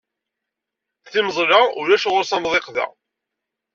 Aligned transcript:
Tameẓla 1.11 1.59
ulac 1.79 2.03
ɣur-s 2.11 2.31
amḍiq 2.35 2.67
da. 2.75 2.85